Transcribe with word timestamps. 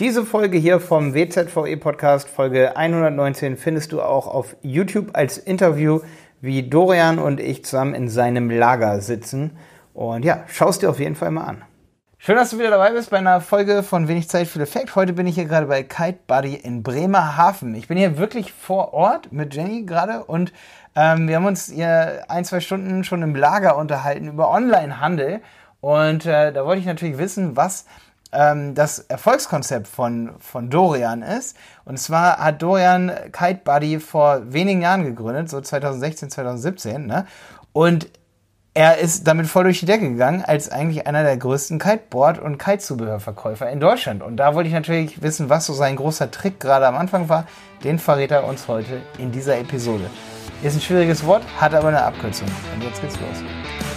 Diese 0.00 0.24
Folge 0.24 0.58
hier 0.58 0.78
vom 0.78 1.12
WZVE 1.12 1.76
Podcast, 1.76 2.28
Folge 2.28 2.76
119, 2.76 3.56
findest 3.56 3.90
du 3.90 4.00
auch 4.00 4.28
auf 4.28 4.54
YouTube 4.62 5.10
als 5.14 5.38
Interview, 5.38 6.02
wie 6.40 6.62
Dorian 6.62 7.18
und 7.18 7.40
ich 7.40 7.64
zusammen 7.64 7.94
in 7.94 8.08
seinem 8.08 8.48
Lager 8.48 9.00
sitzen. 9.00 9.58
Und 9.94 10.24
ja, 10.24 10.44
schaust 10.46 10.82
dir 10.82 10.90
auf 10.90 11.00
jeden 11.00 11.16
Fall 11.16 11.32
mal 11.32 11.46
an. 11.46 11.64
Schön, 12.16 12.36
dass 12.36 12.50
du 12.50 12.60
wieder 12.60 12.70
dabei 12.70 12.92
bist 12.92 13.10
bei 13.10 13.18
einer 13.18 13.40
Folge 13.40 13.82
von 13.82 14.06
Wenig 14.06 14.28
Zeit 14.28 14.46
für 14.46 14.60
Effekt. 14.60 14.94
Heute 14.94 15.14
bin 15.14 15.26
ich 15.26 15.34
hier 15.34 15.46
gerade 15.46 15.66
bei 15.66 15.82
Kite 15.82 16.20
Buddy 16.28 16.54
in 16.54 16.84
Bremerhaven. 16.84 17.74
Ich 17.74 17.88
bin 17.88 17.98
hier 17.98 18.18
wirklich 18.18 18.52
vor 18.52 18.94
Ort 18.94 19.32
mit 19.32 19.52
Jenny 19.52 19.82
gerade 19.82 20.22
und 20.22 20.52
ähm, 20.94 21.26
wir 21.26 21.34
haben 21.34 21.46
uns 21.46 21.72
hier 21.72 22.22
ein, 22.28 22.44
zwei 22.44 22.60
Stunden 22.60 23.02
schon 23.02 23.22
im 23.22 23.34
Lager 23.34 23.76
unterhalten 23.76 24.28
über 24.28 24.48
Onlinehandel. 24.48 25.40
Und 25.80 26.24
äh, 26.24 26.52
da 26.52 26.64
wollte 26.64 26.80
ich 26.80 26.86
natürlich 26.86 27.18
wissen, 27.18 27.56
was 27.56 27.86
ähm, 28.32 28.74
das 28.74 28.98
Erfolgskonzept 29.00 29.88
von, 29.88 30.32
von 30.38 30.70
Dorian 30.70 31.22
ist. 31.22 31.56
Und 31.84 31.98
zwar 31.98 32.38
hat 32.38 32.62
Dorian 32.62 33.10
Kite 33.32 33.60
Buddy 33.64 34.00
vor 34.00 34.52
wenigen 34.52 34.82
Jahren 34.82 35.04
gegründet, 35.04 35.48
so 35.48 35.60
2016, 35.60 36.30
2017. 36.30 37.06
Ne? 37.06 37.26
Und 37.72 38.08
er 38.74 38.98
ist 38.98 39.26
damit 39.26 39.48
voll 39.48 39.64
durch 39.64 39.80
die 39.80 39.86
Decke 39.86 40.08
gegangen, 40.08 40.44
als 40.46 40.70
eigentlich 40.70 41.06
einer 41.06 41.24
der 41.24 41.36
größten 41.36 41.80
Kiteboard- 41.80 42.38
und 42.38 42.58
Kitezubehörverkäufer 42.58 43.68
in 43.70 43.80
Deutschland. 43.80 44.22
Und 44.22 44.36
da 44.36 44.54
wollte 44.54 44.68
ich 44.68 44.74
natürlich 44.74 45.20
wissen, 45.20 45.48
was 45.48 45.66
so 45.66 45.72
sein 45.72 45.96
großer 45.96 46.30
Trick 46.30 46.60
gerade 46.60 46.86
am 46.86 46.96
Anfang 46.96 47.28
war. 47.28 47.44
Den 47.82 47.98
verrät 47.98 48.30
er 48.30 48.44
uns 48.44 48.68
heute 48.68 49.00
in 49.18 49.32
dieser 49.32 49.58
Episode. 49.58 50.08
Ist 50.62 50.76
ein 50.76 50.80
schwieriges 50.80 51.24
Wort, 51.24 51.42
hat 51.60 51.74
aber 51.74 51.88
eine 51.88 52.02
Abkürzung. 52.02 52.48
Und 52.74 52.84
jetzt 52.84 53.00
geht's 53.00 53.16
los. 53.16 53.87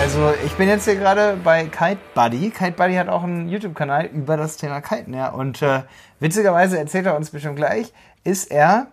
Also 0.00 0.32
ich 0.46 0.54
bin 0.54 0.66
jetzt 0.66 0.86
hier 0.86 0.96
gerade 0.96 1.36
bei 1.44 1.66
Kite 1.66 1.98
Buddy. 2.14 2.48
Kite 2.48 2.72
Buddy 2.72 2.94
hat 2.94 3.10
auch 3.10 3.22
einen 3.22 3.50
YouTube-Kanal 3.50 4.06
über 4.06 4.38
das 4.38 4.56
Thema 4.56 4.80
Kiten. 4.80 5.12
Ja. 5.12 5.28
Und 5.28 5.60
äh, 5.60 5.82
witzigerweise 6.20 6.78
erzählt 6.78 7.04
er 7.04 7.14
uns 7.14 7.28
bestimmt 7.28 7.56
gleich, 7.56 7.92
ist 8.24 8.50
er 8.50 8.86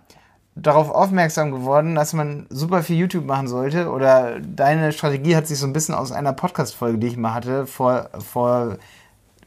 darauf 0.56 0.90
aufmerksam 0.90 1.52
geworden, 1.52 1.96
dass 1.96 2.12
man 2.12 2.46
super 2.50 2.84
viel 2.84 2.98
YouTube 2.98 3.26
machen 3.26 3.48
sollte. 3.48 3.90
Oder 3.90 4.42
deine 4.42 4.92
Strategie 4.92 5.38
hat 5.38 5.48
sich 5.48 5.58
so 5.58 5.66
ein 5.66 5.72
bisschen 5.72 5.96
aus 5.96 6.12
einer 6.12 6.34
Podcast-Folge, 6.34 6.98
die 6.98 7.08
ich 7.08 7.18
mal 7.18 7.34
hatte, 7.34 7.68
vor, 7.68 8.10
vor 8.20 8.76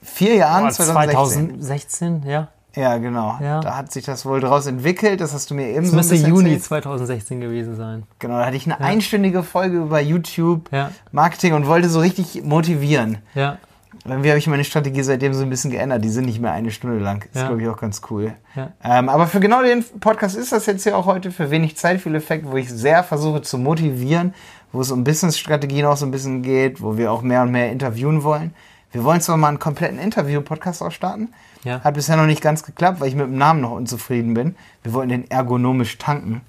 vier 0.02 0.36
Jahren, 0.36 0.64
oh, 0.64 0.70
2016. 0.70 1.60
2016, 1.60 2.22
ja. 2.24 2.48
Ja, 2.76 2.98
genau. 2.98 3.38
Ja. 3.40 3.60
Da 3.60 3.76
hat 3.76 3.92
sich 3.92 4.04
das 4.04 4.24
wohl 4.24 4.40
daraus 4.40 4.66
entwickelt. 4.66 5.20
Das 5.20 5.34
hast 5.34 5.50
du 5.50 5.54
mir 5.54 5.68
eben 5.68 5.82
das 5.82 5.90
so 5.90 5.96
müsste 5.96 6.14
Juni 6.14 6.54
erzählt. 6.54 6.84
2016 6.84 7.40
gewesen 7.40 7.76
sein. 7.76 8.04
Genau, 8.18 8.38
da 8.38 8.46
hatte 8.46 8.56
ich 8.56 8.66
eine 8.66 8.78
ja. 8.78 8.86
einstündige 8.86 9.42
Folge 9.42 9.78
über 9.78 10.00
YouTube 10.00 10.70
ja. 10.72 10.90
Marketing 11.12 11.54
und 11.54 11.66
wollte 11.66 11.88
so 11.88 12.00
richtig 12.00 12.42
motivieren. 12.44 13.18
Ja. 13.34 13.58
Irgendwie 14.04 14.30
habe 14.30 14.38
ich 14.38 14.46
meine 14.46 14.64
Strategie 14.64 15.02
seitdem 15.02 15.34
so 15.34 15.42
ein 15.42 15.50
bisschen 15.50 15.70
geändert. 15.70 16.02
Die 16.04 16.08
sind 16.08 16.24
nicht 16.24 16.40
mehr 16.40 16.52
eine 16.52 16.70
Stunde 16.70 16.98
lang. 16.98 17.24
Ist, 17.34 17.46
glaube 17.46 17.60
ich, 17.60 17.68
auch 17.68 17.76
ganz 17.76 18.00
cool. 18.10 18.32
Ja. 18.54 18.72
Ähm, 18.82 19.08
aber 19.08 19.26
für 19.26 19.40
genau 19.40 19.62
den 19.62 19.84
Podcast 20.00 20.36
ist 20.36 20.52
das 20.52 20.66
jetzt 20.66 20.84
hier 20.84 20.96
auch 20.96 21.06
heute 21.06 21.30
für 21.30 21.50
wenig 21.50 21.76
Zeit, 21.76 22.00
viel 22.00 22.14
Effekt, 22.14 22.46
wo 22.46 22.56
ich 22.56 22.70
sehr 22.70 23.04
versuche 23.04 23.42
zu 23.42 23.58
motivieren, 23.58 24.32
wo 24.72 24.80
es 24.80 24.90
um 24.90 25.04
Business-Strategien 25.04 25.84
auch 25.84 25.96
so 25.96 26.06
ein 26.06 26.12
bisschen 26.12 26.42
geht, 26.42 26.80
wo 26.80 26.96
wir 26.96 27.12
auch 27.12 27.20
mehr 27.22 27.42
und 27.42 27.50
mehr 27.50 27.70
interviewen 27.70 28.22
wollen. 28.22 28.54
Wir 28.92 29.04
wollen 29.04 29.20
zwar 29.20 29.36
mal 29.36 29.48
einen 29.48 29.58
kompletten 29.58 29.98
Interview-Podcast 29.98 30.82
auch 30.82 30.90
starten. 30.90 31.32
Ja. 31.62 31.80
Hat 31.82 31.94
bisher 31.94 32.16
noch 32.16 32.26
nicht 32.26 32.42
ganz 32.42 32.64
geklappt, 32.64 33.00
weil 33.00 33.08
ich 33.08 33.14
mit 33.14 33.26
dem 33.26 33.36
Namen 33.36 33.60
noch 33.60 33.72
unzufrieden 33.72 34.34
bin. 34.34 34.56
Wir 34.82 34.92
wollten 34.92 35.10
den 35.10 35.30
ergonomisch 35.30 35.98
tanken. 35.98 36.42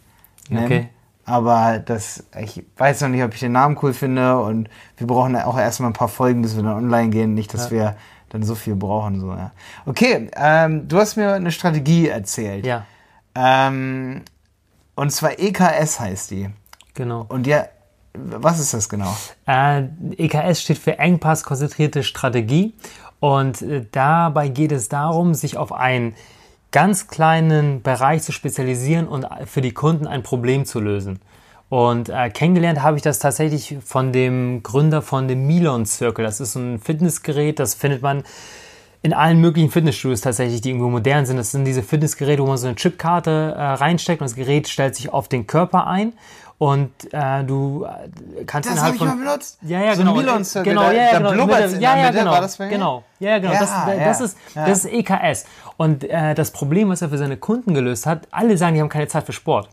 Nennen. 0.49 0.65
Okay. 0.65 0.89
Aber 1.25 1.79
das, 1.79 2.25
ich 2.39 2.63
weiß 2.77 3.01
noch 3.01 3.09
nicht, 3.09 3.23
ob 3.23 3.33
ich 3.33 3.39
den 3.39 3.51
Namen 3.51 3.77
cool 3.81 3.93
finde 3.93 4.39
und 4.39 4.69
wir 4.97 5.07
brauchen 5.07 5.35
auch 5.35 5.57
erstmal 5.57 5.91
ein 5.91 5.93
paar 5.93 6.07
Folgen, 6.07 6.41
bis 6.41 6.55
wir 6.55 6.63
dann 6.63 6.73
online 6.73 7.09
gehen. 7.09 7.33
Nicht, 7.35 7.53
dass 7.53 7.65
ja. 7.65 7.71
wir 7.71 7.95
dann 8.29 8.43
so 8.43 8.55
viel 8.55 8.75
brauchen. 8.75 9.19
So, 9.19 9.31
ja. 9.31 9.51
Okay, 9.85 10.29
ähm, 10.35 10.87
du 10.87 10.97
hast 10.97 11.17
mir 11.17 11.33
eine 11.33 11.51
Strategie 11.51 12.07
erzählt. 12.07 12.65
Ja. 12.65 12.85
Ähm, 13.35 14.23
und 14.95 15.11
zwar 15.11 15.39
EKS 15.39 15.99
heißt 15.99 16.31
die. 16.31 16.49
Genau. 16.95 17.25
Und 17.29 17.47
ja, 17.47 17.65
was 18.13 18.59
ist 18.59 18.73
das 18.73 18.89
genau? 18.89 19.15
Äh, 19.47 19.83
EKS 20.17 20.61
steht 20.61 20.77
für 20.77 20.99
Engpass 20.99 21.43
konzentrierte 21.43 22.03
Strategie. 22.03 22.73
Und 23.19 23.61
äh, 23.61 23.85
dabei 23.91 24.49
geht 24.49 24.71
es 24.71 24.89
darum, 24.89 25.33
sich 25.33 25.57
auf 25.57 25.71
einen 25.71 26.15
ganz 26.71 27.07
kleinen 27.07 27.81
Bereich 27.81 28.23
zu 28.23 28.31
spezialisieren 28.31 29.07
und 29.07 29.27
für 29.45 29.61
die 29.61 29.73
Kunden 29.73 30.07
ein 30.07 30.23
Problem 30.23 30.65
zu 30.65 30.79
lösen. 30.79 31.19
Und 31.69 32.09
äh, 32.09 32.29
kennengelernt 32.29 32.81
habe 32.81 32.97
ich 32.97 33.03
das 33.03 33.19
tatsächlich 33.19 33.77
von 33.83 34.11
dem 34.11 34.61
Gründer 34.61 35.01
von 35.01 35.27
dem 35.27 35.47
Milon 35.47 35.85
Circle. 35.85 36.25
Das 36.25 36.41
ist 36.41 36.55
ein 36.55 36.79
Fitnessgerät, 36.79 37.59
das 37.59 37.75
findet 37.75 38.01
man 38.01 38.23
in 39.03 39.13
allen 39.13 39.39
möglichen 39.39 39.71
Fitnessstudios 39.71 40.21
tatsächlich, 40.21 40.61
die 40.61 40.69
irgendwo 40.69 40.89
modern 40.89 41.25
sind. 41.25 41.37
Das 41.37 41.51
sind 41.51 41.65
diese 41.65 41.81
Fitnessgeräte, 41.81 42.43
wo 42.43 42.47
man 42.47 42.57
so 42.57 42.67
eine 42.67 42.75
Chipkarte 42.75 43.55
äh, 43.55 43.61
reinsteckt 43.61 44.21
und 44.21 44.29
das 44.29 44.35
Gerät 44.35 44.67
stellt 44.67 44.95
sich 44.95 45.11
auf 45.11 45.27
den 45.27 45.47
Körper 45.47 45.87
ein 45.87 46.13
und 46.61 46.91
äh, 47.11 47.43
du 47.43 47.85
äh, 47.85 48.45
kannst 48.45 48.69
das 48.69 48.75
innerhalb 48.75 48.95
von 48.95 49.07
ich 49.07 49.13
mal 49.15 49.19
benutzt. 49.19 49.57
Ja, 49.63 49.83
ja, 49.83 49.95
so 49.95 50.03
genau. 50.03 50.13
Genau, 50.13 50.81
da, 50.83 50.91
ja, 50.91 51.03
ja, 51.05 51.17
genau. 51.17 51.45
Mit, 51.47 51.81
ja, 51.81 51.97
ja, 51.97 52.05
Mitte, 52.05 52.19
genau. 52.19 52.31
War 52.33 52.41
das 52.41 52.57
genau. 52.59 53.03
Ja, 53.17 53.39
genau. 53.39 53.53
Ja, 53.53 53.59
das, 53.61 53.69
ja, 53.71 54.05
das, 54.05 54.21
ist 54.21 54.37
ja. 54.53 54.67
das 54.67 54.85
ist 54.85 54.93
EKS. 54.93 55.45
Und 55.77 56.03
äh, 56.03 56.35
das 56.35 56.51
Problem, 56.51 56.89
was 56.89 57.01
er 57.01 57.09
für 57.09 57.17
seine 57.17 57.37
Kunden 57.37 57.73
gelöst 57.73 58.05
hat, 58.05 58.27
alle 58.29 58.59
sagen, 58.59 58.75
die 58.75 58.81
haben 58.81 58.89
keine 58.89 59.07
Zeit 59.07 59.25
für 59.25 59.33
Sport. 59.33 59.69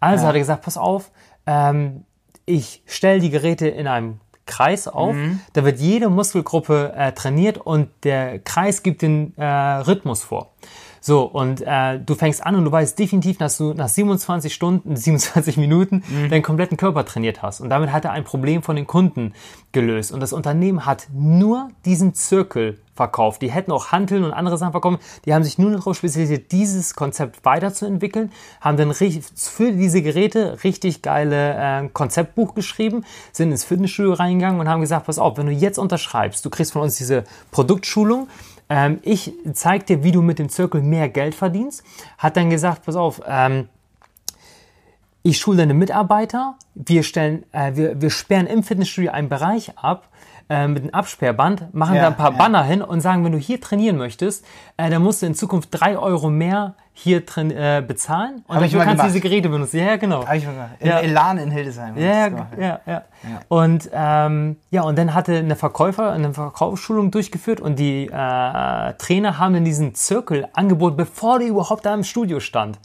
Also 0.00 0.24
ja. 0.24 0.28
hat 0.28 0.34
er 0.34 0.40
gesagt, 0.40 0.62
pass 0.62 0.76
auf, 0.76 1.12
ähm, 1.46 2.04
ich 2.44 2.82
stelle 2.86 3.20
die 3.20 3.30
Geräte 3.30 3.68
in 3.68 3.86
einem 3.86 4.18
Kreis 4.46 4.88
auf. 4.88 5.14
Mhm. 5.14 5.38
Da 5.52 5.64
wird 5.64 5.78
jede 5.78 6.10
Muskelgruppe 6.10 6.92
äh, 6.96 7.12
trainiert 7.12 7.58
und 7.58 7.88
der 8.02 8.40
Kreis 8.40 8.82
gibt 8.82 9.02
den 9.02 9.32
äh, 9.36 9.44
Rhythmus 9.46 10.24
vor. 10.24 10.50
So, 11.06 11.22
und 11.22 11.62
äh, 11.64 12.00
du 12.00 12.16
fängst 12.16 12.44
an 12.44 12.56
und 12.56 12.64
du 12.64 12.72
weißt 12.72 12.98
definitiv, 12.98 13.38
dass 13.38 13.58
du 13.58 13.74
nach 13.74 13.86
27 13.86 14.52
Stunden, 14.52 14.96
27 14.96 15.56
Minuten 15.56 16.02
mhm. 16.08 16.30
deinen 16.30 16.42
kompletten 16.42 16.76
Körper 16.76 17.04
trainiert 17.04 17.42
hast. 17.42 17.60
Und 17.60 17.68
damit 17.68 17.92
hat 17.92 18.04
er 18.04 18.10
ein 18.10 18.24
Problem 18.24 18.60
von 18.64 18.74
den 18.74 18.88
Kunden 18.88 19.32
gelöst. 19.70 20.10
Und 20.10 20.18
das 20.18 20.32
Unternehmen 20.32 20.84
hat 20.84 21.06
nur 21.14 21.68
diesen 21.84 22.14
Zirkel 22.14 22.80
verkauft. 22.96 23.40
Die 23.42 23.52
hätten 23.52 23.70
auch 23.70 23.92
Handeln 23.92 24.24
und 24.24 24.32
andere 24.32 24.58
Sachen 24.58 24.72
verkauft. 24.72 24.98
Die 25.26 25.32
haben 25.32 25.44
sich 25.44 25.58
nur 25.58 25.70
darauf 25.70 25.96
spezialisiert, 25.96 26.50
dieses 26.50 26.96
Konzept 26.96 27.44
weiterzuentwickeln, 27.44 28.32
haben 28.60 28.76
dann 28.76 28.92
für 28.92 29.70
diese 29.70 30.02
Geräte 30.02 30.64
richtig 30.64 31.02
geile 31.02 31.84
äh, 31.84 31.88
Konzeptbuch 31.88 32.56
geschrieben, 32.56 33.04
sind 33.30 33.52
ins 33.52 33.62
Fitnessstudio 33.62 34.14
reingegangen 34.14 34.58
und 34.58 34.68
haben 34.68 34.80
gesagt, 34.80 35.06
pass 35.06 35.20
auf, 35.20 35.38
wenn 35.38 35.46
du 35.46 35.52
jetzt 35.52 35.78
unterschreibst, 35.78 36.44
du 36.44 36.50
kriegst 36.50 36.72
von 36.72 36.82
uns 36.82 36.96
diese 36.96 37.22
Produktschulung, 37.52 38.26
ähm, 38.68 38.98
ich 39.02 39.32
zeige 39.52 39.84
dir, 39.84 40.02
wie 40.02 40.12
du 40.12 40.22
mit 40.22 40.38
dem 40.38 40.48
Zirkel 40.48 40.82
mehr 40.82 41.08
Geld 41.08 41.34
verdienst. 41.34 41.84
Hat 42.18 42.36
dann 42.36 42.50
gesagt, 42.50 42.84
pass 42.84 42.96
auf, 42.96 43.20
ähm, 43.26 43.68
ich 45.22 45.38
schule 45.38 45.58
deine 45.58 45.74
Mitarbeiter, 45.74 46.56
wir, 46.74 47.02
stellen, 47.02 47.44
äh, 47.52 47.74
wir, 47.74 48.00
wir 48.00 48.10
sperren 48.10 48.46
im 48.46 48.62
Fitnessstudio 48.62 49.10
einen 49.10 49.28
Bereich 49.28 49.76
ab, 49.76 50.08
äh, 50.48 50.68
mit 50.68 50.82
einem 50.82 50.94
Absperrband, 50.94 51.74
machen 51.74 51.96
ja, 51.96 52.02
da 52.02 52.06
ein 52.08 52.16
paar 52.16 52.32
ja. 52.32 52.38
Banner 52.38 52.62
hin 52.62 52.82
und 52.82 53.00
sagen, 53.00 53.24
wenn 53.24 53.32
du 53.32 53.38
hier 53.38 53.60
trainieren 53.60 53.96
möchtest, 53.96 54.44
äh, 54.76 54.90
dann 54.90 55.02
musst 55.02 55.22
du 55.22 55.26
in 55.26 55.34
Zukunft 55.34 55.70
drei 55.72 55.98
Euro 55.98 56.30
mehr 56.30 56.74
hier 56.98 57.26
drin 57.26 57.50
äh, 57.50 57.84
bezahlen 57.86 58.42
und 58.46 58.60
dann 58.60 58.70
kannst 58.70 59.02
du 59.02 59.06
diese 59.08 59.20
Geräte 59.20 59.50
benutzen. 59.50 59.78
Ja, 59.78 59.96
genau. 59.96 60.26
Hab 60.26 60.34
ich 60.34 60.46
mal 60.46 60.52
gemacht. 60.52 60.70
In 60.78 60.86
ja. 60.86 61.00
Elan 61.00 61.36
in 61.36 61.50
Hildesheim. 61.50 61.98
Ja, 61.98 62.28
ja, 62.28 62.48
ja, 62.58 62.80
ja, 62.86 63.02
Und 63.48 63.90
ähm, 63.92 64.56
ja, 64.70 64.82
und 64.82 64.96
dann 64.96 65.12
hatte 65.12 65.36
eine 65.36 65.56
Verkäufer 65.56 66.12
eine 66.12 66.32
Verkaufsschulung 66.32 67.10
durchgeführt 67.10 67.60
und 67.60 67.78
die 67.78 68.06
äh, 68.06 68.92
Trainer 68.94 69.38
haben 69.38 69.52
dann 69.52 69.64
diesen 69.64 69.94
Zirkel 69.94 70.48
angeboten, 70.54 70.96
bevor 70.96 71.38
die 71.38 71.48
überhaupt 71.48 71.84
da 71.84 71.92
im 71.92 72.02
Studio 72.02 72.40
stand. 72.40 72.78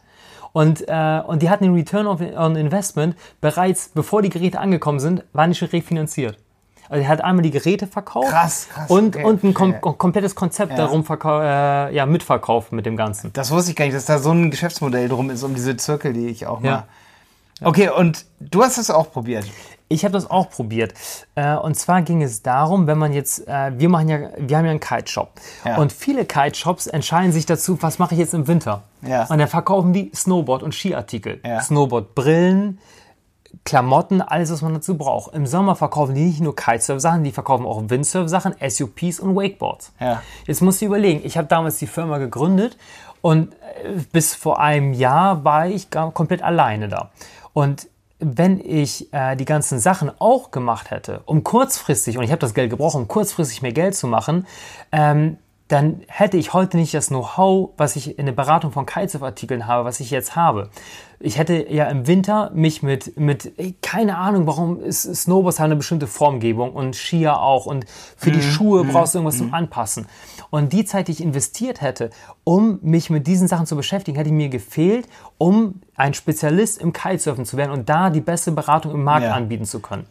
Und, 0.51 0.87
äh, 0.89 1.21
und 1.25 1.41
die 1.41 1.49
hatten 1.49 1.63
den 1.63 1.73
Return 1.73 2.07
on 2.07 2.55
Investment 2.57 3.15
bereits, 3.39 3.89
bevor 3.93 4.21
die 4.21 4.29
Geräte 4.29 4.59
angekommen 4.59 4.99
sind, 4.99 5.23
waren 5.31 5.51
die 5.51 5.55
schon 5.55 5.69
refinanziert. 5.69 6.37
Also 6.91 7.05
er 7.05 7.07
hat 7.07 7.23
einmal 7.23 7.41
die 7.41 7.51
Geräte 7.51 7.87
verkauft 7.87 8.27
krass, 8.27 8.67
krass, 8.69 8.89
und, 8.89 9.15
okay. 9.15 9.23
und 9.23 9.45
ein 9.45 9.53
kom 9.53 9.79
komplettes 9.79 10.35
Konzept 10.35 10.71
ja. 10.71 10.77
darum 10.77 11.05
äh, 11.09 11.95
ja, 11.95 12.05
mitverkauft 12.05 12.73
mit 12.73 12.85
dem 12.85 12.97
Ganzen. 12.97 13.31
Das 13.31 13.49
wusste 13.49 13.71
ich 13.71 13.77
gar 13.77 13.85
nicht, 13.85 13.95
dass 13.95 14.03
da 14.03 14.19
so 14.19 14.31
ein 14.31 14.51
Geschäftsmodell 14.51 15.07
drum 15.07 15.29
ist, 15.29 15.41
um 15.43 15.55
diese 15.55 15.77
Zirkel, 15.77 16.11
die 16.11 16.27
ich 16.27 16.47
auch 16.47 16.59
mal. 16.59 16.67
Ja. 16.67 16.87
Okay, 17.63 17.87
und 17.89 18.25
du 18.41 18.61
hast 18.61 18.77
das 18.77 18.91
auch 18.91 19.09
probiert. 19.09 19.45
Ich 19.87 20.03
habe 20.03 20.11
das 20.11 20.29
auch 20.29 20.49
probiert. 20.49 20.93
Äh, 21.35 21.55
und 21.55 21.75
zwar 21.75 22.01
ging 22.01 22.21
es 22.23 22.41
darum, 22.41 22.87
wenn 22.87 22.97
man 22.97 23.13
jetzt, 23.13 23.47
äh, 23.47 23.71
wir 23.77 23.87
machen 23.87 24.09
ja, 24.09 24.19
wir 24.37 24.57
haben 24.57 24.65
ja 24.65 24.71
einen 24.71 24.81
Kite-Shop. 24.81 25.31
Ja. 25.63 25.77
Und 25.77 25.93
viele 25.93 26.25
Kite-Shops 26.25 26.87
entscheiden 26.87 27.31
sich 27.31 27.45
dazu, 27.45 27.81
was 27.81 27.99
mache 27.99 28.15
ich 28.15 28.19
jetzt 28.19 28.33
im 28.33 28.49
Winter? 28.49 28.83
Ja. 29.01 29.27
Und 29.27 29.37
dann 29.37 29.47
verkaufen 29.47 29.93
die 29.93 30.11
Snowboard- 30.13 30.63
und 30.63 30.75
Skiartikel. 30.75 31.39
Ja. 31.45 31.61
Snowboard-Brillen, 31.61 32.79
Klamotten, 33.63 34.21
alles, 34.21 34.51
was 34.51 34.61
man 34.61 34.73
dazu 34.73 34.97
braucht. 34.97 35.33
Im 35.33 35.45
Sommer 35.45 35.75
verkaufen 35.75 36.15
die 36.15 36.25
nicht 36.25 36.41
nur 36.41 36.55
Kitesurf-Sachen, 36.55 37.23
die 37.23 37.31
verkaufen 37.31 37.65
auch 37.65 37.81
Windsurf-Sachen, 37.87 38.55
SUPs 38.67 39.19
und 39.19 39.35
Wakeboards. 39.35 39.93
Ja. 39.99 40.21
Jetzt 40.47 40.61
musst 40.61 40.81
du 40.81 40.85
überlegen, 40.85 41.21
ich 41.23 41.37
habe 41.37 41.47
damals 41.47 41.77
die 41.77 41.87
Firma 41.87 42.17
gegründet 42.17 42.77
und 43.21 43.53
äh, 43.53 43.99
bis 44.11 44.33
vor 44.33 44.59
einem 44.59 44.93
Jahr 44.93 45.43
war 45.43 45.67
ich 45.67 45.89
komplett 45.91 46.41
alleine 46.41 46.89
da. 46.89 47.11
Und 47.53 47.87
wenn 48.19 48.59
ich 48.59 49.11
äh, 49.13 49.35
die 49.35 49.45
ganzen 49.45 49.79
Sachen 49.79 50.11
auch 50.19 50.51
gemacht 50.51 50.91
hätte, 50.91 51.21
um 51.25 51.43
kurzfristig, 51.43 52.17
und 52.17 52.23
ich 52.23 52.31
habe 52.31 52.39
das 52.39 52.53
Geld 52.53 52.69
gebraucht, 52.69 52.95
um 52.95 53.07
kurzfristig 53.07 53.61
mehr 53.61 53.73
Geld 53.73 53.95
zu 53.95 54.07
machen, 54.07 54.45
ähm, 54.91 55.37
dann 55.71 56.01
hätte 56.07 56.35
ich 56.35 56.51
heute 56.51 56.75
nicht 56.75 56.93
das 56.93 57.07
Know-how, 57.07 57.69
was 57.77 57.95
ich 57.95 58.19
in 58.19 58.25
der 58.25 58.33
Beratung 58.33 58.71
von 58.71 58.85
Kitesurf-Artikeln 58.85 59.67
habe, 59.67 59.85
was 59.85 60.01
ich 60.01 60.11
jetzt 60.11 60.35
habe. 60.35 60.69
Ich 61.19 61.37
hätte 61.37 61.71
ja 61.71 61.85
im 61.85 62.07
Winter 62.07 62.51
mich 62.53 62.83
mit, 62.83 63.17
mit 63.17 63.53
keine 63.81 64.17
Ahnung, 64.17 64.47
warum 64.47 64.83
ist 64.83 65.03
Snowboards 65.03 65.59
haben 65.59 65.67
eine 65.67 65.77
bestimmte 65.77 66.07
Formgebung 66.07 66.73
und 66.73 66.95
Skier 66.95 67.39
auch 67.39 67.67
und 67.67 67.85
für 68.17 68.31
die 68.31 68.39
mhm. 68.39 68.51
Schuhe 68.51 68.83
mhm. 68.83 68.89
brauchst 68.89 69.13
du 69.13 69.19
irgendwas 69.19 69.37
zum 69.37 69.47
mhm. 69.47 69.53
Anpassen. 69.53 70.07
Und 70.49 70.73
die 70.73 70.83
Zeit, 70.83 71.07
die 71.07 71.13
ich 71.13 71.21
investiert 71.21 71.79
hätte, 71.79 72.09
um 72.43 72.79
mich 72.81 73.09
mit 73.09 73.25
diesen 73.25 73.47
Sachen 73.47 73.65
zu 73.65 73.77
beschäftigen, 73.77 74.17
hätte 74.17 74.31
mir 74.31 74.49
gefehlt, 74.49 75.07
um 75.37 75.81
ein 75.95 76.13
Spezialist 76.13 76.81
im 76.81 76.91
Kitesurfen 76.91 77.45
zu 77.45 77.55
werden 77.55 77.71
und 77.71 77.87
da 77.87 78.09
die 78.09 78.19
beste 78.19 78.51
Beratung 78.51 78.91
im 78.91 79.03
Markt 79.03 79.25
ja. 79.25 79.33
anbieten 79.33 79.65
zu 79.65 79.79
können. 79.79 80.05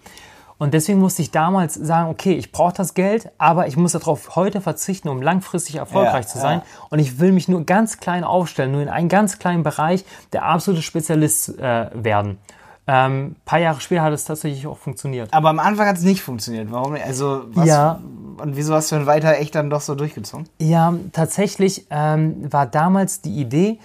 Und 0.61 0.75
deswegen 0.75 0.99
musste 0.99 1.23
ich 1.23 1.31
damals 1.31 1.73
sagen, 1.73 2.11
okay, 2.11 2.35
ich 2.35 2.53
brauche 2.53 2.75
das 2.75 2.93
Geld, 2.93 3.31
aber 3.39 3.67
ich 3.67 3.79
muss 3.79 3.93
darauf 3.93 4.37
heute 4.37 4.61
verzichten, 4.61 5.09
um 5.09 5.23
langfristig 5.23 5.77
erfolgreich 5.77 6.27
ja, 6.27 6.31
zu 6.31 6.39
sein. 6.39 6.59
Ja. 6.59 6.87
Und 6.91 6.99
ich 6.99 7.19
will 7.19 7.33
mich 7.33 7.49
nur 7.49 7.65
ganz 7.65 7.99
klein 7.99 8.25
aufstellen, 8.25 8.71
nur 8.71 8.83
in 8.83 8.91
einem 8.91 9.09
ganz 9.09 9.39
kleinen 9.39 9.63
Bereich 9.63 10.05
der 10.35 10.45
absolute 10.45 10.83
Spezialist 10.83 11.59
äh, 11.59 11.89
werden. 11.95 12.37
Ähm, 12.87 13.37
paar 13.47 13.59
Jahre 13.59 13.81
später 13.81 14.03
hat 14.03 14.13
es 14.13 14.27
tatsächlich 14.27 14.67
auch 14.67 14.77
funktioniert. 14.77 15.33
Aber 15.33 15.49
am 15.49 15.61
Anfang 15.61 15.87
hat 15.87 15.97
es 15.97 16.03
nicht 16.03 16.21
funktioniert. 16.21 16.71
Warum? 16.71 16.95
Also 16.95 17.45
was, 17.55 17.67
ja. 17.67 17.99
Und 18.37 18.55
wieso 18.55 18.75
hast 18.75 18.93
du 18.93 18.97
dann 18.97 19.07
weiter 19.07 19.39
echt 19.39 19.55
dann 19.55 19.71
doch 19.71 19.81
so 19.81 19.95
durchgezogen? 19.95 20.47
Ja, 20.59 20.93
tatsächlich 21.13 21.87
ähm, 21.89 22.53
war 22.53 22.67
damals 22.67 23.23
die 23.23 23.41
Idee, 23.41 23.79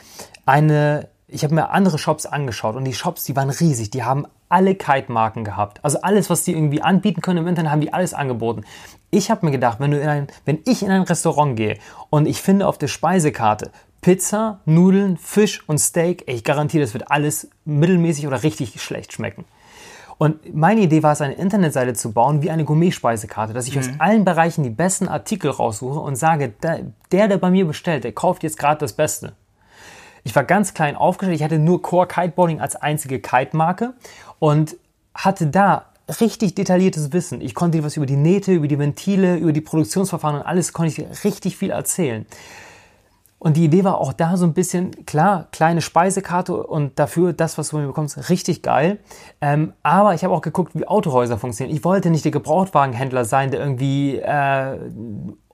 eine 0.45 1.07
ich 1.27 1.43
habe 1.43 1.55
mir 1.55 1.69
andere 1.69 1.97
Shops 1.97 2.25
angeschaut 2.25 2.75
und 2.75 2.85
die 2.85 2.93
Shops, 2.93 3.23
die 3.23 3.35
waren 3.35 3.49
riesig. 3.49 3.89
Die 3.89 4.03
haben 4.03 4.25
alle 4.49 4.75
Kite-Marken 4.75 5.43
gehabt. 5.43 5.79
Also 5.83 5.99
alles, 6.01 6.29
was 6.29 6.43
die 6.43 6.53
irgendwie 6.53 6.81
anbieten 6.81 7.21
können 7.21 7.39
im 7.39 7.47
Internet, 7.47 7.71
haben 7.71 7.81
die 7.81 7.93
alles 7.93 8.13
angeboten. 8.13 8.63
Ich 9.11 9.31
habe 9.31 9.45
mir 9.45 9.51
gedacht, 9.51 9.79
wenn, 9.79 9.91
du 9.91 9.99
in 9.99 10.07
ein, 10.07 10.27
wenn 10.45 10.59
ich 10.65 10.83
in 10.83 10.91
ein 10.91 11.03
Restaurant 11.03 11.55
gehe 11.55 11.77
und 12.09 12.27
ich 12.27 12.41
finde 12.41 12.67
auf 12.67 12.77
der 12.77 12.87
Speisekarte 12.87 13.71
Pizza, 14.01 14.59
Nudeln, 14.65 15.17
Fisch 15.17 15.67
und 15.67 15.79
Steak, 15.79 16.23
ich 16.27 16.43
garantiere, 16.43 16.83
das 16.83 16.93
wird 16.93 17.09
alles 17.09 17.49
mittelmäßig 17.65 18.27
oder 18.27 18.43
richtig 18.43 18.79
schlecht 18.81 19.13
schmecken. 19.13 19.45
Und 20.17 20.55
meine 20.55 20.81
Idee 20.81 21.03
war 21.03 21.11
es, 21.13 21.21
eine 21.21 21.33
Internetseite 21.33 21.93
zu 21.93 22.13
bauen 22.13 22.41
wie 22.41 22.49
eine 22.49 22.63
Gourmet-Speisekarte, 22.63 23.53
dass 23.53 23.67
ich 23.67 23.75
mhm. 23.75 23.81
aus 23.81 23.89
allen 23.97 24.23
Bereichen 24.23 24.63
die 24.63 24.69
besten 24.69 25.07
Artikel 25.07 25.51
raussuche 25.51 25.99
und 25.99 26.15
sage, 26.15 26.53
der, 26.61 27.27
der 27.27 27.37
bei 27.37 27.49
mir 27.49 27.65
bestellt, 27.65 28.03
der 28.03 28.13
kauft 28.13 28.43
jetzt 28.43 28.57
gerade 28.57 28.79
das 28.79 28.93
Beste. 28.93 29.33
Ich 30.23 30.35
war 30.35 30.43
ganz 30.43 30.73
klein 30.73 30.95
aufgestellt. 30.95 31.35
Ich 31.37 31.43
hatte 31.43 31.59
nur 31.59 31.81
Core 31.81 32.07
Kiteboarding 32.07 32.59
als 32.59 32.75
einzige 32.75 33.19
Kite-Marke 33.19 33.93
und 34.39 34.75
hatte 35.13 35.47
da 35.47 35.85
richtig 36.21 36.55
detailliertes 36.55 37.13
Wissen. 37.13 37.41
Ich 37.41 37.55
konnte 37.55 37.77
dir 37.77 37.83
was 37.83 37.97
über 37.97 38.05
die 38.05 38.15
Nähte, 38.15 38.53
über 38.53 38.67
die 38.67 38.77
Ventile, 38.77 39.37
über 39.37 39.53
die 39.53 39.61
Produktionsverfahren 39.61 40.41
und 40.41 40.45
alles 40.45 40.73
konnte 40.73 41.01
ich 41.01 41.23
richtig 41.23 41.57
viel 41.57 41.71
erzählen. 41.71 42.25
Und 43.37 43.57
die 43.57 43.65
Idee 43.65 43.83
war 43.83 43.99
auch 43.99 44.13
da 44.13 44.37
so 44.37 44.45
ein 44.45 44.53
bisschen, 44.53 45.05
klar, 45.05 45.47
kleine 45.51 45.81
Speisekarte 45.81 46.55
und 46.55 46.97
dafür 46.97 47.33
das, 47.33 47.57
was 47.57 47.69
du 47.69 47.77
mir 47.77 47.87
bekommst, 47.87 48.29
richtig 48.29 48.63
geil. 48.63 48.97
Ähm, 49.41 49.73
aber 49.83 50.15
ich 50.15 50.23
habe 50.23 50.33
auch 50.33 50.41
geguckt, 50.41 50.73
wie 50.73 50.87
Autohäuser 50.87 51.37
funktionieren. 51.37 51.75
Ich 51.75 51.83
wollte 51.83 52.09
nicht 52.09 52.25
der 52.25 52.31
Gebrauchtwagenhändler 52.31 53.25
sein, 53.25 53.51
der 53.51 53.59
irgendwie 53.59 54.17
äh, 54.17 54.79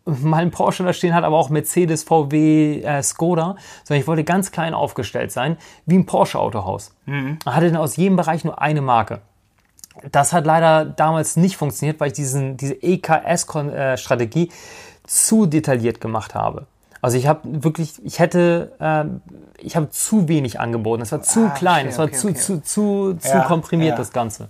mal 0.05 0.41
einen 0.41 0.51
Porsche 0.51 0.83
da 0.83 0.93
stehen 0.93 1.13
hat, 1.13 1.23
aber 1.23 1.37
auch 1.37 1.49
Mercedes, 1.49 2.03
VW, 2.03 2.81
äh, 2.81 3.03
Skoda, 3.03 3.55
sondern 3.83 4.01
ich 4.01 4.07
wollte 4.07 4.23
ganz 4.23 4.51
klein 4.51 4.73
aufgestellt 4.73 5.31
sein, 5.31 5.57
wie 5.85 5.97
ein 5.97 6.05
Porsche-Autohaus. 6.05 6.95
Mhm. 7.05 7.37
Hatte 7.45 7.67
dann 7.67 7.77
aus 7.77 7.95
jedem 7.95 8.15
Bereich 8.15 8.43
nur 8.43 8.61
eine 8.61 8.81
Marke. 8.81 9.21
Das 10.11 10.33
hat 10.33 10.45
leider 10.45 10.85
damals 10.85 11.35
nicht 11.35 11.57
funktioniert, 11.57 11.99
weil 11.99 12.07
ich 12.07 12.13
diesen, 12.13 12.57
diese 12.57 12.73
EKS-Strategie 12.81 14.49
zu 15.05 15.45
detailliert 15.45 16.01
gemacht 16.01 16.33
habe. 16.33 16.65
Also 17.01 17.17
ich 17.17 17.27
habe 17.27 17.41
wirklich, 17.63 18.03
ich 18.05 18.19
hätte, 18.19 18.71
äh, 18.79 19.05
ich 19.57 19.75
habe 19.75 19.89
zu 19.89 20.27
wenig 20.27 20.59
angeboten. 20.59 21.01
Es 21.01 21.11
war 21.11 21.21
zu 21.21 21.47
ah, 21.47 21.49
klein, 21.49 21.87
es 21.87 21.97
war 21.97 22.05
okay, 22.05 22.15
zu, 22.15 22.27
okay. 22.29 22.37
zu, 22.37 22.63
zu, 22.63 23.13
zu 23.15 23.27
ja, 23.27 23.41
komprimiert 23.41 23.91
ja. 23.91 23.97
das 23.97 24.13
Ganze. 24.13 24.49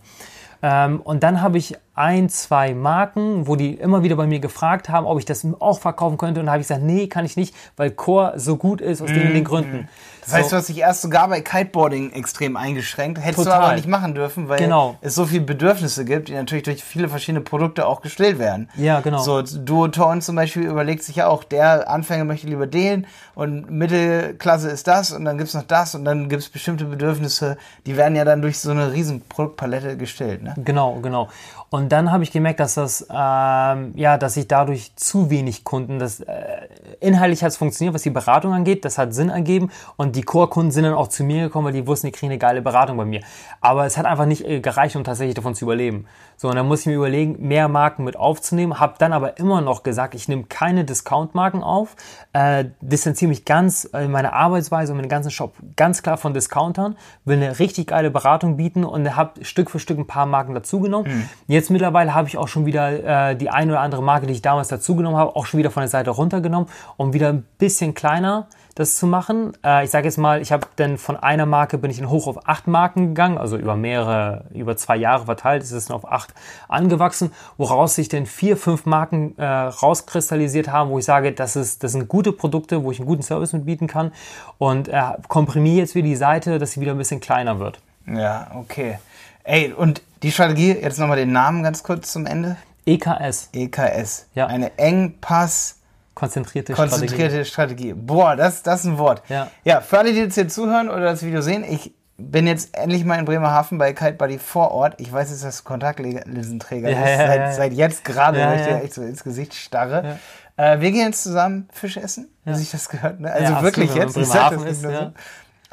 Ähm, 0.61 1.01
und 1.01 1.23
dann 1.23 1.41
habe 1.41 1.57
ich 1.57 1.77
ein, 1.93 2.29
zwei 2.29 2.73
Marken, 2.73 3.47
wo 3.47 3.55
die 3.55 3.73
immer 3.73 4.01
wieder 4.01 4.15
bei 4.15 4.25
mir 4.25 4.39
gefragt 4.39 4.89
haben, 4.89 5.05
ob 5.05 5.19
ich 5.19 5.25
das 5.25 5.45
auch 5.59 5.79
verkaufen 5.79 6.17
könnte. 6.17 6.39
Und 6.39 6.45
da 6.45 6.53
habe 6.53 6.61
ich 6.61 6.67
gesagt, 6.67 6.83
nee, 6.83 7.07
kann 7.07 7.25
ich 7.25 7.35
nicht, 7.35 7.53
weil 7.75 7.91
Core 7.91 8.33
so 8.37 8.55
gut 8.55 8.79
ist 8.79 9.01
aus 9.01 9.09
mm, 9.09 9.13
den, 9.13 9.33
den 9.33 9.43
Gründen. 9.43 9.77
Mm. 9.77 9.87
Das 10.23 10.33
heißt, 10.33 10.51
du 10.51 10.55
hast 10.55 10.69
dich 10.69 10.77
erst 10.77 11.01
sogar 11.01 11.27
bei 11.27 11.41
Kiteboarding 11.41 12.11
extrem 12.13 12.55
eingeschränkt. 12.55 13.19
Hättest 13.19 13.43
Total. 13.43 13.59
du 13.59 13.65
aber 13.65 13.75
nicht 13.75 13.87
machen 13.87 14.15
dürfen, 14.15 14.47
weil 14.47 14.59
genau. 14.59 14.95
es 15.01 15.15
so 15.15 15.25
viele 15.25 15.41
Bedürfnisse 15.41 16.05
gibt, 16.05 16.29
die 16.29 16.33
natürlich 16.33 16.63
durch 16.63 16.83
viele 16.83 17.09
verschiedene 17.09 17.41
Produkte 17.41 17.85
auch 17.87 18.01
gestillt 18.01 18.39
werden. 18.39 18.69
Ja, 18.75 19.01
genau. 19.01 19.19
So 19.19 19.41
Duoton 19.41 20.21
zum 20.21 20.35
Beispiel 20.35 20.63
überlegt 20.63 21.03
sich 21.03 21.17
ja 21.17 21.27
auch, 21.27 21.43
der 21.43 21.89
Anfänger 21.89 22.23
möchte 22.23 22.47
lieber 22.47 22.67
den 22.67 23.07
und 23.35 23.69
Mittelklasse 23.69 24.69
ist 24.69 24.87
das 24.87 25.11
und 25.11 25.25
dann 25.25 25.37
gibt's 25.37 25.55
noch 25.55 25.63
das 25.63 25.95
und 25.95 26.05
dann 26.05 26.29
gibt's 26.29 26.49
bestimmte 26.49 26.85
Bedürfnisse, 26.85 27.57
die 27.85 27.97
werden 27.97 28.15
ja 28.15 28.23
dann 28.23 28.41
durch 28.41 28.59
so 28.59 28.71
eine 28.71 28.93
riesen 28.93 29.21
Produktpalette 29.27 29.97
gestellt. 29.97 30.43
Ne? 30.43 30.53
Genau, 30.63 30.99
genau. 31.01 31.29
Und 31.69 31.80
dann 31.89 32.11
habe 32.11 32.23
ich 32.23 32.31
gemerkt, 32.31 32.59
dass 32.59 32.75
das, 32.75 33.07
ähm, 33.09 33.93
ja, 33.95 34.17
dass 34.17 34.35
ich 34.37 34.47
dadurch 34.47 34.95
zu 34.95 35.29
wenig 35.29 35.63
Kunden, 35.63 35.99
das 35.99 36.19
äh, 36.19 36.67
inhaltlich 36.99 37.43
hat 37.43 37.51
es 37.51 37.57
funktioniert, 37.57 37.93
was 37.93 38.01
die 38.01 38.09
Beratung 38.09 38.53
angeht, 38.53 38.83
das 38.83 38.97
hat 38.97 39.13
Sinn 39.13 39.29
ergeben 39.29 39.71
und 39.95 40.15
die 40.15 40.23
Core-Kunden 40.23 40.71
sind 40.71 40.83
dann 40.83 40.93
auch 40.93 41.07
zu 41.07 41.23
mir 41.23 41.43
gekommen, 41.43 41.67
weil 41.67 41.73
die 41.73 41.87
wussten, 41.87 42.07
die 42.07 42.11
kriegen 42.11 42.31
eine 42.31 42.39
geile 42.39 42.61
Beratung 42.61 42.97
bei 42.97 43.05
mir. 43.05 43.21
Aber 43.61 43.85
es 43.85 43.97
hat 43.97 44.05
einfach 44.05 44.25
nicht 44.25 44.45
äh, 44.45 44.59
gereicht, 44.59 44.95
um 44.95 45.03
tatsächlich 45.03 45.35
davon 45.35 45.55
zu 45.55 45.65
überleben. 45.65 46.05
So, 46.37 46.49
und 46.49 46.55
dann 46.55 46.67
muss 46.67 46.81
ich 46.81 46.85
mir 46.87 46.95
überlegen, 46.95 47.35
mehr 47.47 47.67
Marken 47.67 48.03
mit 48.03 48.17
aufzunehmen, 48.17 48.79
habe 48.79 48.95
dann 48.97 49.13
aber 49.13 49.37
immer 49.37 49.61
noch 49.61 49.83
gesagt, 49.83 50.15
ich 50.15 50.27
nehme 50.27 50.43
keine 50.43 50.85
Discount-Marken 50.85 51.61
auf, 51.61 51.95
äh, 52.33 52.65
distanziere 52.81 53.29
mich 53.29 53.45
ganz 53.45 53.83
in 53.83 53.99
äh, 53.99 54.07
meine 54.07 54.33
Arbeitsweise 54.33 54.91
und 54.91 54.97
meinen 54.97 55.09
ganzen 55.09 55.31
Shop 55.31 55.53
ganz 55.75 56.01
klar 56.01 56.17
von 56.17 56.33
Discountern, 56.33 56.95
will 57.25 57.37
eine 57.37 57.59
richtig 57.59 57.87
geile 57.87 58.11
Beratung 58.11 58.57
bieten 58.57 58.83
und 58.83 59.15
habe 59.15 59.43
Stück 59.45 59.69
für 59.69 59.79
Stück 59.79 59.97
ein 59.97 60.07
paar 60.07 60.25
Marken 60.25 60.53
dazugenommen. 60.53 61.11
Mhm. 61.11 61.29
Jetzt 61.47 61.69
mittlerweile 61.71 62.13
habe 62.13 62.27
ich 62.27 62.37
auch 62.37 62.47
schon 62.47 62.65
wieder 62.65 63.29
äh, 63.31 63.35
die 63.35 63.49
eine 63.49 63.73
oder 63.73 63.81
andere 63.81 64.03
Marke, 64.03 64.27
die 64.27 64.33
ich 64.33 64.41
damals 64.41 64.67
dazugenommen 64.67 65.19
habe, 65.19 65.35
auch 65.35 65.45
schon 65.45 65.57
wieder 65.57 65.71
von 65.71 65.81
der 65.81 65.89
Seite 65.89 66.11
runtergenommen, 66.11 66.69
um 66.97 67.13
wieder 67.13 67.29
ein 67.29 67.43
bisschen 67.57 67.93
kleiner 67.93 68.47
das 68.75 68.95
zu 68.95 69.07
machen. 69.07 69.53
Äh, 69.63 69.85
ich 69.85 69.91
sage 69.91 70.05
jetzt 70.05 70.17
mal, 70.17 70.41
ich 70.41 70.51
habe 70.51 70.67
dann 70.75 70.97
von 70.97 71.17
einer 71.17 71.45
Marke 71.45 71.77
bin 71.77 71.91
ich 71.91 71.99
in 71.99 72.09
hoch 72.09 72.27
auf 72.27 72.47
acht 72.47 72.67
Marken 72.67 73.07
gegangen, 73.09 73.37
also 73.37 73.57
über 73.57 73.75
mehrere, 73.75 74.45
über 74.53 74.77
zwei 74.77 74.97
Jahre 74.97 75.25
verteilt 75.25 75.63
ist 75.63 75.71
es 75.71 75.87
dann 75.87 75.95
auf 75.95 76.09
acht 76.09 76.33
angewachsen, 76.67 77.31
woraus 77.57 77.95
sich 77.95 78.09
dann 78.09 78.25
vier, 78.25 78.57
fünf 78.57 78.85
Marken 78.85 79.37
äh, 79.37 79.45
rauskristallisiert 79.45 80.71
haben, 80.71 80.89
wo 80.89 80.99
ich 80.99 81.05
sage, 81.05 81.31
das, 81.31 81.55
ist, 81.55 81.83
das 81.83 81.91
sind 81.91 82.07
gute 82.07 82.31
Produkte, 82.31 82.83
wo 82.83 82.91
ich 82.91 82.99
einen 82.99 83.07
guten 83.07 83.23
Service 83.23 83.53
mitbieten 83.53 83.87
kann 83.87 84.11
und 84.57 84.87
äh, 84.87 85.01
komprimiere 85.27 85.79
jetzt 85.79 85.95
wieder 85.95 86.07
die 86.07 86.15
Seite, 86.15 86.59
dass 86.59 86.71
sie 86.71 86.81
wieder 86.81 86.91
ein 86.91 86.97
bisschen 86.97 87.19
kleiner 87.19 87.59
wird. 87.59 87.79
Ja, 88.07 88.47
okay. 88.55 88.97
Ey, 89.43 89.73
und 89.73 90.01
die 90.23 90.31
Strategie, 90.31 90.71
jetzt 90.71 90.99
nochmal 90.99 91.17
den 91.17 91.31
Namen 91.31 91.63
ganz 91.63 91.83
kurz 91.83 92.11
zum 92.11 92.25
Ende. 92.25 92.57
EKS. 92.85 93.49
EKS. 93.53 94.27
Ja. 94.33 94.47
Eine 94.47 94.77
Engpass 94.77 95.77
Konzentrierte, 96.13 96.73
Konzentrierte 96.73 97.45
Strategie. 97.45 97.89
Strategie. 97.89 97.93
Boah, 97.93 98.35
das, 98.35 98.63
das 98.63 98.81
ist 98.81 98.85
ein 98.85 98.97
Wort. 98.97 99.23
Ja. 99.29 99.49
ja, 99.63 99.81
für 99.81 99.99
alle, 99.99 100.11
die 100.11 100.19
jetzt 100.19 100.35
hier 100.35 100.47
zuhören 100.47 100.89
oder 100.89 101.05
das 101.05 101.23
Video 101.23 101.41
sehen, 101.41 101.63
ich 101.63 101.93
bin 102.17 102.45
jetzt 102.45 102.77
endlich 102.77 103.05
mal 103.05 103.17
in 103.17 103.25
Bremerhaven 103.25 103.77
bei 103.77 103.93
Kite 103.93 104.13
Buddy 104.13 104.37
vor 104.37 104.71
Ort. 104.71 104.99
Ich 104.99 105.11
weiß 105.11 105.31
jetzt, 105.31 105.43
dass 105.43 105.59
du 105.59 105.63
Kontaktlinsenträger 105.63 106.89
ja, 106.89 107.01
ist. 107.01 107.09
Ja, 107.09 107.27
seit, 107.27 107.39
ja. 107.39 107.51
seit, 107.53 107.73
jetzt 107.73 108.03
gerade, 108.03 108.39
ja, 108.39 108.47
weil 108.49 108.59
ich 108.59 108.67
dir 108.67 108.83
echt 108.83 108.93
so 108.93 109.01
ins 109.01 109.23
Gesicht 109.23 109.53
starre. 109.53 110.19
Äh, 110.57 110.79
wir 110.81 110.91
gehen 110.91 111.07
jetzt 111.07 111.23
zusammen 111.23 111.69
Fisch 111.71 111.97
essen, 111.97 112.29
wie 112.43 112.53
sich 112.53 112.69
das 112.69 112.89
gehört. 112.89 113.19
Ne? 113.19 113.31
Also 113.31 113.61
wirklich 113.63 113.95
jetzt. 113.95 114.17
Ich 114.17 114.27
sag 114.27 114.51
das 114.51 114.63
nicht 114.63 114.83
nur 114.83 114.91
so. 114.91 115.11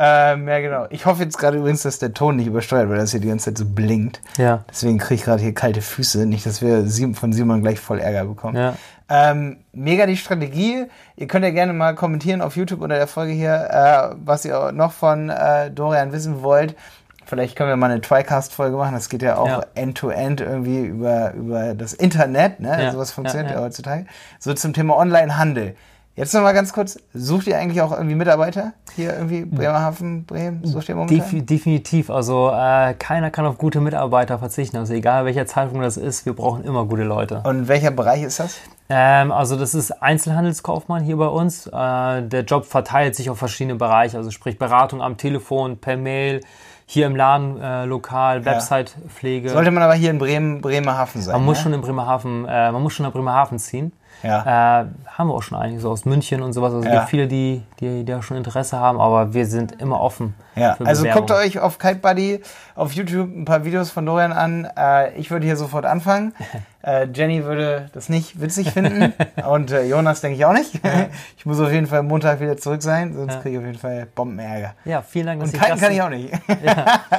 Ähm, 0.01 0.47
ja, 0.47 0.61
genau. 0.61 0.87
Ich 0.91 1.07
hoffe 1.07 1.25
jetzt 1.25 1.39
gerade 1.39 1.59
übrigens, 1.59 1.83
dass 1.83 1.99
der 1.99 2.15
Ton 2.15 2.37
nicht 2.37 2.47
übersteuert, 2.47 2.89
weil 2.89 2.99
das 2.99 3.11
hier 3.11 3.21
die 3.21 3.29
ganze 3.29 3.47
Zeit 3.47 3.59
so 3.59 3.65
blinkt. 3.65 4.21
Ja. 4.37 4.65
Deswegen 4.71 4.99
kriege 4.99 5.17
ich 5.17 5.25
gerade 5.25 5.43
hier 5.43 5.55
kalte 5.55 5.83
Füße. 5.83 6.25
Nicht, 6.25 6.47
dass 6.47 6.63
wir 6.63 6.87
von 7.15 7.33
Simon 7.33 7.63
gleich 7.63 7.81
voll 7.81 7.99
Ärger 7.99 8.25
bekommen. 8.25 8.57
Ja. 8.57 8.75
Ähm, 9.09 9.59
mega 9.73 10.07
die 10.07 10.17
Strategie. 10.17 10.85
Ihr 11.17 11.27
könnt 11.27 11.45
ja 11.45 11.51
gerne 11.51 11.73
mal 11.73 11.95
kommentieren 11.95 12.43
auf 12.43 12.57
YouTube 12.57 12.81
unter 12.81 12.97
der 12.97 13.07
Folge 13.09 13.33
hier, 13.33 13.69
äh, 13.71 14.15
was 14.25 14.45
ihr 14.45 14.71
noch 14.73 14.93
von 14.93 15.31
äh, 15.31 15.71
Dorian 15.71 16.13
wissen 16.13 16.43
wollt. 16.43 16.77
Vielleicht 17.25 17.57
können 17.57 17.69
wir 17.69 17.77
mal 17.77 17.91
eine 17.91 18.01
Tricast-Folge 18.01 18.77
machen. 18.77 18.95
Das 18.95 19.09
geht 19.09 19.21
ja 19.23 19.37
auch 19.37 19.63
end-to-end 19.75 20.41
-end 20.41 20.45
irgendwie 20.45 20.85
über, 20.85 21.35
über 21.35 21.75
das 21.75 21.93
Internet. 21.93 22.61
Ne? 22.61 22.85
Ja. 22.85 22.93
Sowas 22.93 23.11
funktioniert 23.11 23.51
ja, 23.51 23.57
ja. 23.57 23.61
ja 23.61 23.67
heutzutage. 23.67 24.07
So 24.39 24.55
zum 24.55 24.73
Thema 24.73 24.97
Online-Handel. 24.97 25.75
Jetzt 26.19 26.35
noch 26.35 26.43
mal 26.43 26.53
ganz 26.53 26.73
kurz, 26.73 26.99
sucht 27.15 27.47
ihr 27.47 27.57
eigentlich 27.57 27.81
auch 27.81 27.93
irgendwie 27.93 28.17
Mitarbeiter 28.17 28.73
hier 28.97 29.15
irgendwie 29.15 29.45
Bremerhaven, 29.45 30.25
Bremen? 30.25 30.65
Sucht 30.65 30.89
ihr 30.89 30.97
momentan? 30.97 31.31
Def 31.31 31.47
definitiv, 31.47 32.11
also 32.11 32.51
äh, 32.51 32.95
keiner 32.95 33.31
kann 33.31 33.47
auf 33.47 33.57
gute 33.57 33.81
Mitarbeiter 33.81 34.41
verzichten, 34.41 34.79
also 34.79 34.95
egal 34.95 35.27
welcher 35.27 35.47
Zeitpunkt 35.47 35.87
das 35.87 35.97
ist, 35.97 36.27
wir 36.27 36.33
brauchen 36.33 36.65
immer 36.65 36.87
gute 36.87 37.05
Leute. 37.05 37.43
Und 37.45 37.69
welcher 37.69 37.93
Bereich 37.93 38.25
ist 38.25 38.41
das? 38.41 38.57
Ähm, 38.89 39.31
also 39.31 39.55
das 39.55 39.77
ist 39.77 39.93
Einzelhandelskaufmann 40.03 41.05
hier 41.05 41.19
bei 41.19 41.29
uns. 41.29 41.69
Äh, 41.69 41.71
der 41.71 42.43
Job 42.43 42.65
verteilt 42.65 43.15
sich 43.15 43.31
auf 43.31 43.39
verschiedene 43.39 43.77
Bereiche, 43.77 44.17
also 44.17 44.33
sprich 44.33 44.59
Beratung 44.59 45.01
am 45.01 45.19
Telefon, 45.19 45.79
per 45.79 45.97
Mail, 45.97 46.41
hier 46.85 47.07
im 47.07 47.15
Laden 47.15 47.61
äh, 47.61 47.85
lokal, 47.85 48.45
Website-Pflege. 48.45 49.51
Sollte 49.51 49.71
man 49.71 49.85
aber 49.85 49.95
hier 49.95 50.11
in 50.11 50.19
Bremen, 50.19 50.63
Bremerhaven 50.63 51.23
sein. 51.23 51.35
Man 51.35 51.45
muss 51.45 51.59
ne? 51.59 51.63
schon 51.63 51.75
in 51.75 51.81
Bremerhaven, 51.81 52.45
äh, 52.49 52.73
man 52.73 52.83
muss 52.83 52.95
schon 52.95 53.07
nach 53.07 53.13
Bremerhaven 53.13 53.61
ziehen. 53.61 53.93
Ja. 54.23 54.83
Äh, 54.83 54.87
haben 55.07 55.29
wir 55.29 55.35
auch 55.35 55.43
schon 55.43 55.59
einige, 55.59 55.81
so 55.81 55.91
aus 55.91 56.05
München 56.05 56.43
und 56.43 56.53
sowas. 56.53 56.73
Also 56.73 56.87
es 56.87 56.93
Ja. 56.93 57.01
gibt 57.01 57.11
viele, 57.11 57.29
die, 57.29 57.63
die, 57.81 58.05
auch 58.15 58.23
schon 58.23 58.37
Interesse 58.37 58.79
haben, 58.79 59.01
aber 59.01 59.33
wir 59.35 59.47
sind 59.47 59.81
immer 59.81 60.01
offen. 60.01 60.35
Ja, 60.59 60.77
also 60.85 61.05
guckt 61.07 61.31
euch 61.31 61.59
auf 61.59 61.79
Kite 61.79 61.97
Buddy 61.97 62.41
auf 62.75 62.93
YouTube 62.93 63.35
ein 63.37 63.45
paar 63.45 63.65
Videos 63.65 63.91
von 63.91 64.07
Dorian 64.07 64.33
an. 64.33 64.69
Äh, 64.77 65.13
ich 65.19 65.31
würde 65.31 65.47
hier 65.47 65.57
sofort 65.57 65.85
anfangen. 65.87 66.35
Äh, 66.81 67.09
Jenny 67.13 67.45
würde 67.45 67.91
das 67.93 68.09
nicht 68.09 68.41
witzig 68.41 68.71
finden 68.71 69.13
und 69.51 69.73
äh, 69.73 69.83
Jonas 69.85 70.21
denke 70.21 70.39
ich 70.39 70.45
auch 70.45 70.53
nicht. 70.53 70.81
ich 71.37 71.45
muss 71.45 71.59
auf 71.59 71.73
jeden 71.73 71.89
Fall 71.89 72.05
Montag 72.05 72.41
wieder 72.41 72.57
zurück 72.57 72.83
sein, 72.83 73.15
sonst 73.15 73.35
Ja. 73.35 73.41
kriege 73.41 73.57
ich 73.57 73.59
auf 73.59 73.67
jeden 73.67 73.79
Fall 73.79 74.07
Bombenärger. 74.15 74.75
Ja, 74.85 75.03
vielen 75.03 75.27
Dank, 75.27 75.43
Und 75.43 75.53
kiten 75.53 75.77
kann 75.77 75.93
ich 75.93 76.01
auch 76.01 76.09
nicht. 76.09 76.31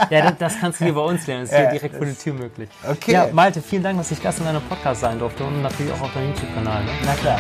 Ja, 0.10 0.22
das, 0.22 0.34
das 0.40 0.60
kannst 0.62 0.80
du 0.80 0.86
hier 0.86 0.96
bei 0.96 1.02
uns 1.02 1.28
lernen. 1.28 1.42
Das 1.44 1.52
ist 1.52 1.58
Ja, 1.58 1.64
hier 1.64 1.72
direkt 1.72 1.96
vor 1.98 2.06
der 2.06 2.18
Tür 2.18 2.34
möglich. 2.36 2.70
Okay. 2.90 3.12
Ja, 3.12 3.28
Malte, 3.34 3.62
vielen 3.62 3.84
Dank, 3.84 3.98
dass 3.98 4.10
ich 4.12 4.24
Gast 4.24 4.40
in 4.40 4.46
deinem 4.46 4.62
Podcast 4.62 5.02
sein 5.02 5.20
durfte 5.20 5.44
und 5.44 5.62
natürlich 5.62 5.92
auch 5.92 6.02
auf 6.02 6.14
deinem 6.14 6.30
YouTube-Kanal. 6.30 6.86
Ne? 6.86 6.92
Na 7.06 7.14
klar. 7.16 7.40